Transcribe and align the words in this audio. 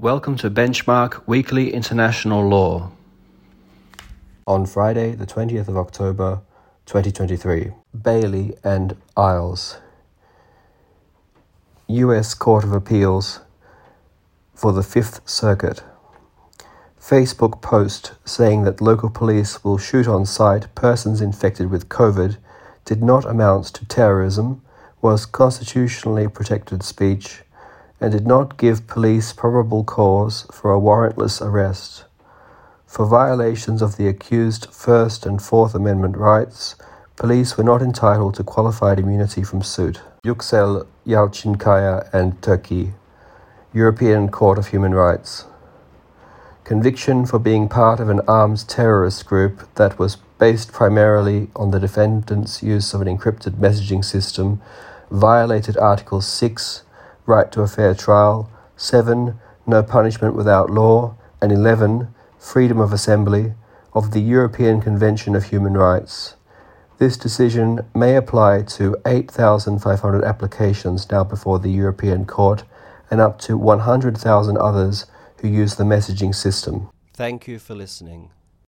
Welcome 0.00 0.36
to 0.36 0.48
Benchmark 0.48 1.26
Weekly 1.26 1.74
International 1.74 2.46
Law. 2.46 2.92
On 4.46 4.64
Friday, 4.64 5.16
the 5.16 5.26
20th 5.26 5.66
of 5.66 5.76
October, 5.76 6.40
2023, 6.86 7.72
Bailey 8.00 8.54
and 8.62 8.96
Iles, 9.16 9.78
U.S. 11.88 12.34
Court 12.34 12.62
of 12.62 12.72
Appeals 12.72 13.40
for 14.54 14.72
the 14.72 14.84
Fifth 14.84 15.28
Circuit. 15.28 15.82
Facebook 17.00 17.60
post 17.60 18.12
saying 18.24 18.62
that 18.62 18.80
local 18.80 19.10
police 19.10 19.64
will 19.64 19.78
shoot 19.78 20.06
on 20.06 20.24
sight 20.24 20.72
persons 20.76 21.20
infected 21.20 21.72
with 21.72 21.88
COVID 21.88 22.36
did 22.84 23.02
not 23.02 23.24
amount 23.24 23.64
to 23.74 23.84
terrorism, 23.84 24.62
was 25.02 25.26
constitutionally 25.26 26.28
protected 26.28 26.84
speech, 26.84 27.42
and 28.00 28.12
did 28.12 28.26
not 28.26 28.56
give 28.56 28.86
police 28.86 29.32
probable 29.32 29.84
cause 29.84 30.46
for 30.52 30.72
a 30.72 30.80
warrantless 30.80 31.40
arrest. 31.40 32.04
For 32.86 33.06
violations 33.06 33.82
of 33.82 33.96
the 33.96 34.08
accused 34.08 34.66
First 34.72 35.26
and 35.26 35.42
Fourth 35.42 35.74
Amendment 35.74 36.16
rights, 36.16 36.76
police 37.16 37.58
were 37.58 37.64
not 37.64 37.82
entitled 37.82 38.34
to 38.36 38.44
qualified 38.44 38.98
immunity 38.98 39.42
from 39.42 39.62
suit. 39.62 40.00
Yüksel 40.24 40.86
Yalçınkaya 41.06 42.08
and 42.12 42.40
Turkey, 42.40 42.94
European 43.72 44.28
Court 44.28 44.58
of 44.58 44.68
Human 44.68 44.94
Rights. 44.94 45.44
Conviction 46.64 47.26
for 47.26 47.38
being 47.38 47.68
part 47.68 48.00
of 48.00 48.08
an 48.08 48.20
armed 48.28 48.68
terrorist 48.68 49.26
group 49.26 49.68
that 49.74 49.98
was 49.98 50.16
based 50.38 50.72
primarily 50.72 51.48
on 51.56 51.70
the 51.70 51.80
defendant's 51.80 52.62
use 52.62 52.94
of 52.94 53.00
an 53.00 53.08
encrypted 53.08 53.56
messaging 53.56 54.04
system 54.04 54.60
violated 55.10 55.76
Article 55.76 56.20
6, 56.20 56.82
right 57.28 57.52
to 57.52 57.60
a 57.60 57.68
fair 57.68 57.94
trial, 57.94 58.50
7, 58.76 59.38
no 59.66 59.82
punishment 59.82 60.34
without 60.34 60.70
law, 60.70 61.14
and 61.40 61.52
11, 61.52 62.08
freedom 62.38 62.80
of 62.80 62.92
assembly, 62.92 63.52
of 63.92 64.12
the 64.12 64.20
European 64.20 64.80
Convention 64.80 65.36
of 65.36 65.44
Human 65.44 65.74
Rights. 65.74 66.34
This 66.98 67.16
decision 67.16 67.80
may 67.94 68.16
apply 68.16 68.62
to 68.62 68.96
8,500 69.06 70.24
applications 70.24 71.08
now 71.10 71.22
before 71.22 71.58
the 71.58 71.70
European 71.70 72.24
Court 72.24 72.64
and 73.10 73.20
up 73.20 73.38
to 73.40 73.56
100,000 73.56 74.58
others 74.58 75.06
who 75.40 75.48
use 75.48 75.76
the 75.76 75.84
messaging 75.84 76.34
system. 76.34 76.88
Thank 77.12 77.46
you 77.46 77.58
for 77.58 77.74
listening. 77.74 78.30